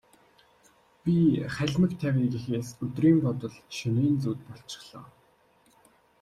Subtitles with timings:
[1.03, 1.15] Би
[1.55, 5.05] халимаг тавья гэхээс өдрийн бодол, шөнийн зүүд болчихлоо.